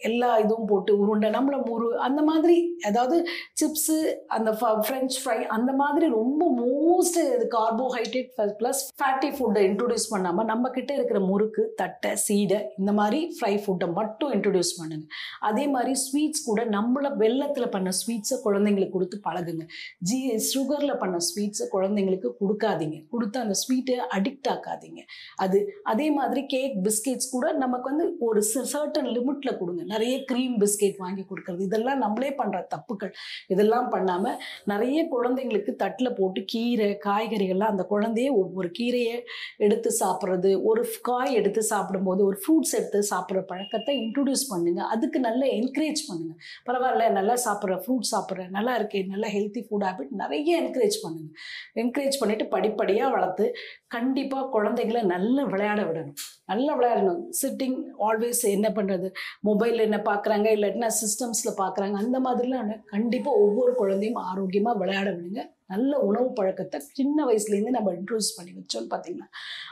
எல்லா 0.08 0.31
இதுவும் 0.44 0.69
போட்டு 0.70 0.93
உருண்டை 1.02 1.29
நம்மளை 1.31 1.58
முறு 1.70 1.88
அந்த 2.06 2.20
மாதிரி 2.23 2.56
அதாவது 2.88 3.17
சிப்ஸு 3.60 3.96
அந்த 4.36 4.51
ஃப்ரெஞ்ச் 4.84 5.17
ஃப்ரை 5.22 5.39
அந்த 5.56 5.72
மாதிரி 5.72 6.06
ரொம்ப 6.19 6.28
ரொம்ப 6.29 6.47
மோஸ்ட் 6.63 7.19
இது 7.25 7.44
கார்போஹைட்ரேட் 7.56 8.31
ப்ளஸ் 8.61 8.81
ஃபேட்டி 9.01 9.29
ஃபுட்டை 9.37 9.61
இன்ட்ரடியூஸ் 9.69 10.06
பண்ணாமல் 10.13 10.47
நம்ம 10.51 10.70
கிட்ட 10.77 10.91
இருக்கிற 10.99 11.19
முறுக்கு 11.29 11.63
தட்டை 11.81 12.11
சீடை 12.25 12.58
இந்த 12.81 12.93
மாதிரி 12.99 13.20
ஃப்ரை 13.37 13.53
ஃபுட்டை 13.65 13.87
மட்டும் 13.99 14.32
இன்ட்ரடியூஸ் 14.37 14.73
பண்ணுங்க. 14.79 15.06
அதே 15.49 15.65
மாதிரி 15.75 15.93
ஸ்வீட்ஸ் 16.05 16.44
கூட 16.49 16.61
நம்மள 16.77 17.06
வெள்ளத்தில் 17.23 17.73
பண்ண 17.75 17.91
ஸ்வீட்ஸை 18.01 18.37
குழந்தைங்களுக்கு 18.47 18.97
கொடுத்து 18.97 19.19
பழகுங்க. 19.29 19.65
ஜி 20.08 20.19
சுகரில் 20.53 20.94
பண்ண 21.03 21.19
ஸ்வீட்ஸை 21.29 21.67
குழந்தைங்களுக்கு 21.75 22.31
கொடுக்காதீங்க. 22.41 22.99
கொடுத்து 23.13 23.39
அந்த 23.44 23.56
ஸ்வீட்டை 23.63 23.97
அடிக்ட் 24.17 24.51
ஆக்காதீங்க. 24.55 25.01
அது 25.47 25.61
அதே 25.93 26.08
மாதிரி 26.19 26.43
கேக் 26.55 26.77
பிஸ்கெட்ஸ் 26.89 27.32
கூட 27.37 27.47
நமக்கு 27.65 27.89
வந்து 27.93 28.06
ஒரு 28.29 28.43
சர்டன் 28.73 29.11
லிமிட்ல 29.17 29.53
கொடுங்க. 29.63 29.82
நிறைய 29.94 30.17
க்ரீம் 30.32 30.56
பிஸ்கெட் 30.65 31.01
வாங்கி 31.05 31.25
கொடுக்கறது. 31.31 31.65
இதெல்லாம் 31.70 32.03
நம்மளே 32.05 32.32
பண்ற 32.43 32.67
தப்புகள். 32.75 33.15
இதெல்லாம் 33.55 33.89
பண்ணாம 33.97 34.35
நிறைய 34.75 34.99
குழந்தைங்களுக்கு 35.15 35.73
தட்டில் 35.85 36.07
போட்டு 36.10 36.41
கீரை 36.46 36.88
காய்கறிகள்லாம் 37.05 37.72
அந்த 37.72 37.84
குழந்தையே 37.84 38.31
ஒவ்வொரு 38.38 38.69
கீரையை 38.79 39.17
எடுத்து 39.58 39.91
சாப்பிட்றது 40.00 40.50
ஒரு 40.65 40.82
காய் 41.03 41.32
எடுத்து 41.34 41.62
சாப்பிடும்போது 41.70 42.22
ஒரு 42.24 42.38
ஃப்ரூட்ஸ் 42.43 42.74
எடுத்து 42.74 43.00
சாப்பிட்ற 43.10 43.43
பழக்கத்தை 43.48 43.94
இன்ட்ரடியூஸ் 44.00 44.44
பண்ணுங்கள் 44.50 44.88
அதுக்கு 44.88 45.20
நல்ல 45.20 45.43
என்கரேஜ் 45.58 46.03
பண்ணுங்கள் 46.08 46.38
பரவாயில்ல 46.67 47.08
நல்லா 47.10 47.36
சாப்பிட்ற 47.44 47.79
ஃப்ரூட் 47.82 48.10
சாப்பிட்ற 48.12 48.46
நல்லா 48.50 48.74
இருக்கே 48.79 49.03
நல்ல 49.08 49.27
ஹெல்த்தி 49.29 49.62
ஃபுட் 49.67 49.86
ஹேபிட் 49.88 50.12
நிறைய 50.19 50.50
என்கரேஜ் 50.62 50.98
பண்ணுங்கள் 51.03 51.34
என்கரேஜ் 51.77 52.20
பண்ணிவிட்டு 52.20 52.46
படிப்படியாக 52.50 53.15
வளர்த்து 53.15 53.46
கண்டிப்பாக 53.95 54.51
குழந்தைகளை 54.55 55.03
நல்லா 55.13 55.43
விளையாட 55.53 55.81
விடணும். 55.89 56.17
நல்லா 56.51 56.73
விளையாடணும். 56.79 57.21
சிட்டிங் 57.41 57.77
ஆல்வேஸ் 58.07 58.43
என்ன 58.57 58.69
பண்ணுறது 58.79 59.09
மொபைலில் 59.49 59.87
என்ன 59.89 59.99
பார்க்குறாங்க 60.09 60.49
இல்லாட்டினா 60.57 60.91
சிஸ்டம்ஸில் 61.03 61.59
பார்க்குறாங்க 61.63 61.97
அந்த 62.05 62.19
மாதிரிலாம் 62.27 62.73
கண்டிப்பாக 62.95 63.43
ஒவ்வொரு 63.45 63.73
குழந்தையும் 63.81 64.21
ஆரோக்கியமாக 64.31 64.81
விளையாட 64.83 65.09
விடுங்க. 65.17 65.45
நல்ல 65.73 65.93
உணவு 66.09 66.29
பழக்கத்தை 66.37 66.79
சின்ன 66.99 67.25
வயசுலேருந்து 67.29 67.77
நம்ம 67.77 67.93
இன்ட்ரூஸ் 67.99 68.29
பண்ணி 68.37 68.53
வச்சோம்னு 68.59 68.93
பார்த்தீங்கன்னா 68.93 69.29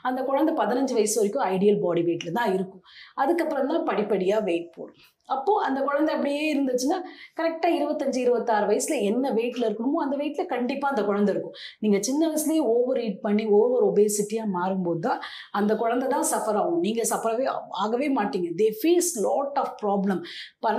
அந்த 0.08 0.20
குழந்தை 0.30 0.54
பதினஞ்சு 0.62 0.96
வயசு 0.98 1.16
வரைக்கும் 1.20 1.46
ஐடியல் 1.54 1.82
பாடி 1.84 2.02
வெயிட்டில் 2.08 2.38
தான் 2.40 2.54
இருக்கும். 2.56 2.84
அதுக்கப்புறம் 3.22 3.70
தான் 3.72 3.86
படிப்படியாக 3.90 4.46
வெயிட் 4.48 4.74
போடும். 4.78 5.04
அப்போது 5.34 5.62
அந்த 5.66 5.78
குழந்தை 5.88 6.10
அப்படியே 6.16 6.42
இருந்துச்சுன்னா 6.52 6.98
கரெக்டாக 7.38 7.76
இருபத்தஞ்சு 7.78 8.18
இருபத்தாறு 8.24 8.66
வயசில் 8.70 9.04
என்ன 9.10 9.32
வெயிட்டில் 9.38 9.66
இருக்கணுமோ 9.68 10.00
அந்த 10.04 10.16
வெயிட்டில் 10.20 10.50
கண்டிப்பாக 10.54 10.92
அந்த 10.94 11.02
குழந்தை 11.08 11.30
இருக்கும். 11.34 11.54
நீங்கள் 11.84 12.04
சின்ன 12.08 12.22
வயசுலேயே 12.30 12.62
ஓவர் 12.74 13.00
ஈட் 13.06 13.20
பண்ணி 13.26 13.44
ஓவர் 13.60 13.84
ஒபேசிட்டியாக 13.90 14.54
மாறும்போது 14.56 15.02
தான் 15.08 15.20
அந்த 15.60 15.72
குழந்தை 15.82 16.08
தான் 16.14 16.26
சஃபர் 16.32 16.58
ஆகும். 16.62 16.80
நீங்கள் 16.86 17.08
சஃபரவே 17.12 17.46
ஆகவே 17.84 18.08
மாட்டீங்க. 18.18 18.50
They 18.60 18.68
face 18.80 19.10
lot 19.26 19.58
of 19.62 19.74
problem 19.82 20.22
பல 20.66 20.78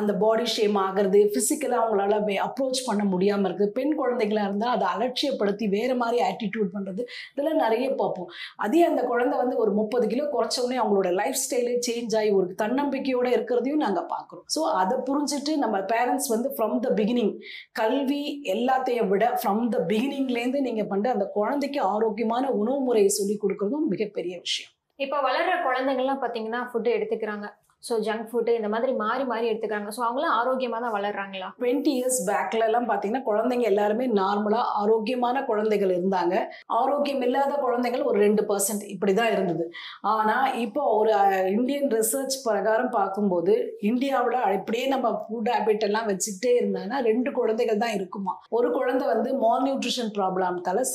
அந்த 0.00 0.12
பாடி 0.24 0.46
ஷேம் 0.56 0.78
ஆகிறது 0.84 1.22
ஃபிசிக்கலாக 1.34 1.82
அவங்களால 1.82 2.20
அப்ரோச் 2.48 2.80
பண்ண 2.88 3.02
முடியாமல் 3.12 3.48
இருக்குது. 3.50 3.72
பெண் 3.78 3.94
குழந்தைகளா 4.00 4.44
இருந்தால் 4.48 4.74
அதை 4.76 4.86
அலட்சியப்படுத்தி 4.94 5.66
வேறு 5.76 5.94
மாதிரி 6.02 6.18
ஆட்டிடியூட் 6.28 6.70
பண்ணுறது 6.76 7.02
இதெல்லாம் 7.32 7.62
நிறைய 7.64 7.86
பார்ப்போம். 8.00 8.30
அதே 8.64 8.80
அந்த 8.90 9.02
குழந்தை 9.10 9.36
வந்து 9.42 9.56
ஒரு 9.64 9.72
முப்பது 9.80 10.06
கிலோ 10.12 10.24
குறைச்சோடனே 10.34 10.78
அவங்களோட 10.82 11.10
லைஃப் 11.20 11.40
ஸ்டைலே 11.44 11.74
சேஞ்ச் 11.88 12.16
ஆகி 12.20 12.30
ஒரு 12.38 12.48
தன்னம்பிக்கையோட 12.62 13.28
இருக்கிறதையும் 13.36 13.84
நாங்கள் 13.88 14.08
பார்க்குறோம் 14.14 14.46
ஸோ 14.56 14.62
அதை 14.80 14.96
புரிஞ்சுட்டு 15.10 15.54
நம்ம 15.64 15.76
பேரண்ட்ஸ் 15.92 16.30
வந்து 16.34 16.48
ஃப்ரம் 16.56 16.76
த 16.86 16.90
பிகினிங் 17.00 17.34
கல்வி 17.80 18.22
எல்லாத்தையும் 18.54 19.10
விட 19.12 19.26
ஃப்ரம் 19.40 19.62
த 19.74 19.78
பிகினிங்லேருந்து 19.92 20.60
நீங்கள் 20.66 20.90
பண்ணுற 20.92 21.08
அந்த 21.16 21.28
குழந்தைக்கு 21.38 21.80
ஆரோக்கியமான 21.94 22.44
உணவு 22.62 22.80
முறையை 22.88 23.12
சொல்லி 23.18 23.36
கொடுக்குறதும் 23.44 23.86
மிகப்பெரிய 23.94 24.34
விஷயம். 24.46 24.72
இப்போ 25.04 25.16
வளர்ற 25.26 25.52
குழந்தைங்கள்லாம் 25.66 26.22
பார்த்தீங்கன்னா 26.22 26.60
ஃபுட்டு 26.70 26.90
எடுத்துக்கிறாங்க. 26.98 27.48
ஸோ 27.86 27.94
ஜங்க் 28.06 28.28
ஃபுட்டு 28.30 28.52
இந்த 28.58 28.68
மாதிரி 28.74 28.92
மாறி 29.02 29.24
மாறி 29.30 29.46
எடுத்துக்கிறாங்க. 29.50 29.90
ஸோ 29.96 30.00
அவங்களாம் 30.06 30.36
ஆரோக்கியமாக 30.38 30.80
தான் 30.84 30.94
வளர்றாங்களா? 30.96 31.48
டுவெண்ட்டி 31.60 31.92
இயர்ஸ் 31.98 32.18
பேக்ல 32.28 32.62
எல்லாம் 32.68 32.88
பார்த்தீங்கன்னா 32.90 33.22
குழந்தைங்க 33.28 33.66
எல்லாருமே 33.72 34.06
நார்மலாக 34.20 34.72
ஆரோக்கியமான 34.82 35.42
குழந்தைகள் 35.50 35.92
இருந்தாங்க. 35.98 36.34
ஆரோக்கியம் 36.80 37.22
இல்லாத 37.26 37.54
குழந்தைகள் 37.66 38.02
ஒரு 38.10 38.18
ரெண்டு 38.26 38.44
பர்சன்ட் 38.50 38.84
இப்படி 38.94 39.14
தான் 39.20 39.32
இருந்தது. 39.34 39.66
ஆனால் 40.14 40.48
இப்போ 40.64 40.82
ஒரு 40.98 41.12
இந்தியன் 41.56 41.88
ரிசர்ச் 41.98 42.36
பிரகாரம் 42.46 42.92
பார்க்கும்போது 42.98 43.54
இந்தியாவோட 43.90 44.36
இப்படியே 44.58 44.86
நம்ம 44.94 45.12
ஃபுட் 45.28 45.50
ஹேபிட் 45.54 45.86
எல்லாம் 45.88 46.08
வச்சுக்கிட்டே 46.10 46.52
இருந்தாங்கன்னா 46.60 47.00
ரெண்டு 47.10 47.32
குழந்தைகள் 47.38 47.82
தான் 47.84 47.94
இருக்குமா? 47.98 48.34
ஒரு 48.58 48.70
குழந்தை 48.78 49.06
வந்து 49.14 49.30
மால் 49.44 49.64
நியூட்ரிஷன் 49.68 50.12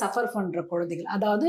சஃபர் 0.00 0.30
பண்ணுற 0.36 0.60
குழந்தைகள். 0.74 1.08
அதாவது 1.16 1.46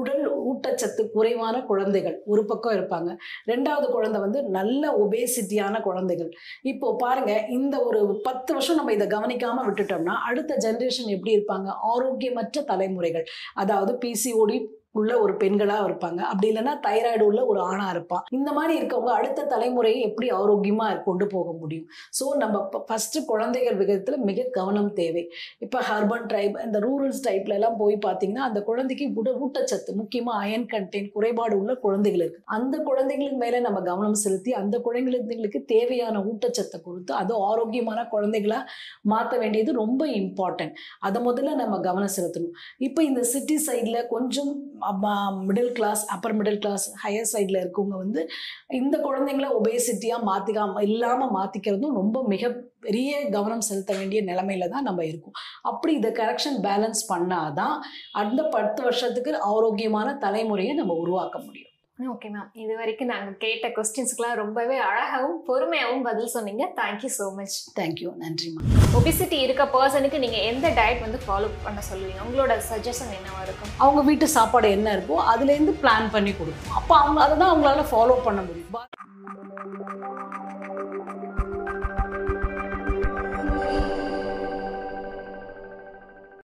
உடல் 0.00 0.24
ஊட்டச்சத்து 0.50 1.02
குறைவான 1.14 1.56
குழந்தைகள் 1.70 2.16
ஒரு 2.32 2.44
பக்கம் 2.50 2.76
இருப்பாங்க. 2.78 3.10
ரெண்டாவது 3.52 3.86
குழந்தை 3.96 4.18
வந்து 4.26 4.40
நல்ல 4.58 4.77
ஒபேசிட்டியான 4.86 5.80
குழந்தைகள். 5.80 6.30
இப்போ 6.62 6.94
பாருங்க 6.98 7.46
இந்த 7.48 7.82
ஒரு 7.82 8.20
பத்து 8.22 8.52
வருஷம் 8.52 8.76
நம்ம 8.76 8.92
இதை 8.92 9.06
கவனிக்காம 9.06 9.64
விட்டுட்டோம்னா 9.68 10.14
அடுத்த 10.28 10.56
ஜெனரேஷன் 10.60 11.06
எப்படி 11.06 11.36
இருப்பாங்க? 11.36 11.68
ஆரோக்கியமற்ற 11.94 12.64
தலைமுறைகள். 12.64 13.24
அதாவது 13.54 13.98
பிசிஓடி 14.04 14.76
உள்ள 14.94 15.12
ஒரு 15.24 15.32
பெண்களாக 15.42 15.86
இருப்பாங்க. 15.88 16.20
அப்படி 16.30 16.46
இல்லைன்னா 16.50 16.74
தைராய்டு 16.86 17.24
உள்ள 17.30 17.40
ஒரு 17.50 17.60
ஆணாக 17.70 17.94
இருப்பான். 17.94 18.22
இந்த 18.38 18.50
மாதிரி 18.58 18.72
இருக்கவங்க 18.80 19.12
அடுத்த 19.18 19.46
தலைமுறையை 19.52 20.00
எப்படி 20.08 20.28
ஆரோக்கியமாக 20.40 21.00
கொண்டு 21.08 21.26
போக 21.34 21.48
முடியும்? 21.60 21.86
ஸோ 22.18 22.24
நம்ம 22.42 22.62
ஃபஸ்ட்டு 22.88 23.24
குழந்தைகள் 23.30 23.78
விகிதத்தில் 23.80 24.24
மிக 24.28 24.46
கவனம் 24.58 24.90
தேவை. 25.00 25.24
இப்போ 25.66 25.78
ஹர்பன் 25.90 26.26
ட்ரைப் 26.30 26.56
இந்த 26.66 26.78
ரூரல்ஸ் 26.86 27.22
டைப்ல 27.26 27.56
எல்லாம் 27.58 27.78
போய் 27.82 27.96
பார்த்தீங்கன்னா 28.06 28.44
அந்த 28.48 28.62
குழந்தைக்கு 28.70 29.06
உட 29.20 29.28
ஊட்டச்சத்து 29.44 29.96
முக்கியமாக 30.00 30.42
அயன் 30.44 30.68
கண்டென்ட் 30.72 31.12
குறைபாடு 31.16 31.54
உள்ள 31.60 31.72
குழந்தைகள் 31.84 32.22
இருக்கு. 32.24 32.42
அந்த 32.56 32.74
குழந்தைகளுக்கு 32.88 33.40
மேலே 33.44 33.60
நம்ம 33.66 33.82
கவனம் 33.90 34.18
செலுத்தி 34.24 34.50
அந்த 34.62 34.76
குழந்தைங்களுக்கு 34.86 35.62
தேவையான 35.74 36.16
ஊட்டச்சத்தை 36.30 36.80
கொடுத்து 36.86 37.12
அது 37.20 37.32
ஆரோக்கியமான 37.50 38.00
குழந்தைகளா 38.14 38.60
மாற்ற 39.12 39.34
வேண்டியது 39.42 39.70
ரொம்ப 39.82 40.02
இம்பார்ட்டன்ட் 40.20 40.74
அதை 41.08 41.20
முதல்ல 41.28 41.54
நம்ம 41.62 41.80
கவனம் 41.88 42.14
செலுத்தணும். 42.16 42.54
இப்போ 42.88 43.00
இந்த 43.10 43.22
சிட்டி 43.34 43.56
சைடில் 43.66 44.00
கொஞ்சம் 44.14 44.52
middle 45.48 45.72
class 45.72 46.02
upper 46.06 46.34
middle 46.38 46.58
class 46.58 46.84
higher 47.04 47.30
சைடில் 47.32 47.60
இருக்கவங்க 47.62 47.96
வந்து 47.96 48.20
இந்த 48.70 48.96
குழந்தைங்கள 48.98 49.48
ஒபேசிட்டியாக 49.60 50.28
மாற்றிக்காம 50.30 50.82
இல்லாமல் 50.82 51.34
மாற்றிக்கிறதும் 51.38 51.98
ரொம்ப 52.00 52.22
மிக 52.22 52.50
பெரிய 52.80 53.12
கவனம் 53.30 53.66
செலுத்த 53.68 53.92
வேண்டிய 53.98 54.22
நிலைமையில 54.22 54.68
தான் 54.68 54.82
நம்ம 54.82 55.04
இருக்கோம். 55.04 55.36
அப்படி 55.62 55.94
இதை 55.94 56.10
கரெக்ஷன் 56.10 56.58
பேலன்ஸ் 56.66 57.02
பண்ணாதான் 57.12 57.76
அந்த 58.12 58.42
பத்து 58.56 58.82
வருஷத்துக்கு 58.82 59.32
ஆரோக்கியமான 59.54 60.18
தலைமுறையை 60.26 60.74
நம்ம 60.74 60.94
உருவாக்க 60.94 61.38
முடியும். 61.38 61.72
ஓகே 62.06 62.28
மேம் 62.32 62.50
இது 62.62 62.72
வரைக்கும் 62.78 63.08
நாங்கள் 63.10 63.38
கேட்ட 63.44 63.66
கொஸ்டின்ஸ்க்குலாம் 63.76 64.36
ரொம்பவே 64.40 64.76
அழகாகவும் 64.88 65.40
பொறுமையாகவும் 65.48 66.04
பதில் 66.08 66.30
சொன்னீங்க. 66.34 66.64
Thank you 66.76 67.10
so 67.16 67.26
much 67.38 67.56
thank you 67.78 68.10
நன்றிம்மா 68.20 68.60
ஒபிசிட்டி 68.98 69.38
இருக்க 69.46 69.64
பர்சனுக்கு 69.74 70.22
நீங்கள் 70.24 70.46
எந்த 70.50 70.68
டயட் 70.78 71.02
வந்து 71.06 71.18
ஃபாலோ 71.24 71.48
பண்ண 71.64 71.82
சொல்லுவீங்க? 71.88 72.20
உங்களோட 72.26 72.56
சஜஷன் 72.70 73.12
என்னவா 73.18 73.40
இருக்கும்? 73.46 73.72
அவங்க 73.84 74.02
வீட்டு 74.10 74.28
சாப்பாடு 74.36 74.70
என்ன 74.76 74.94
இருக்கோ 74.96 75.18
அதுலேருந்து 75.32 75.74
பிளான் 75.82 76.08
பண்ணி 76.14 76.34
கொடுப்போம் 76.40 76.76
அப்போ 76.80 76.96
அவங்க 77.02 77.20
அதை 77.26 77.36
தான் 77.42 77.52
அவங்களால 77.52 77.86
ஃபாலோ 77.92 78.18
பண்ண 78.28 78.42
முடியும். 78.48 78.70